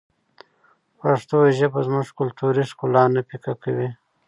پښتو 0.99 1.37
ژبه 1.57 1.79
زموږ 1.87 2.07
کلتوري 2.19 2.63
ښکلا 2.69 3.03
نه 3.15 3.21
پیکه 3.29 3.53
کوي. 3.63 3.89